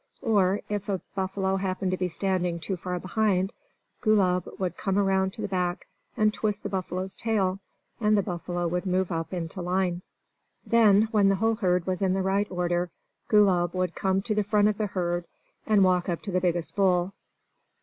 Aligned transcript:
Or, 0.23 0.61
if 0.67 0.89
a 0.89 0.99
buffalo 1.13 1.57
happened 1.57 1.91
to 1.91 1.97
be 1.97 2.07
standing 2.07 2.59
too 2.59 2.75
far 2.75 2.99
behind, 2.99 3.53
Gulab 4.01 4.49
would 4.57 4.75
come 4.75 4.97
around 4.97 5.31
to 5.33 5.43
the 5.43 5.47
back 5.47 5.85
and 6.17 6.33
twist 6.33 6.63
the 6.63 6.69
buffalo's 6.69 7.13
tail, 7.15 7.59
and 7.99 8.17
the 8.17 8.23
buffalo 8.23 8.67
would 8.67 8.87
move 8.87 9.11
up 9.11 9.31
into 9.31 9.61
line. 9.61 10.01
Then, 10.65 11.03
when 11.11 11.29
the 11.29 11.35
whole 11.35 11.53
herd 11.57 11.85
was 11.85 12.01
in 12.01 12.13
the 12.13 12.23
right 12.23 12.47
order, 12.49 12.89
Gulab 13.29 13.75
would 13.75 13.93
come 13.93 14.23
to 14.23 14.33
the 14.33 14.41
front 14.43 14.67
of 14.69 14.79
the 14.79 14.87
herd, 14.87 15.25
and 15.67 15.83
walk 15.83 16.09
up 16.09 16.23
to 16.23 16.31
the 16.31 16.41
biggest 16.41 16.75
bull. 16.75 17.13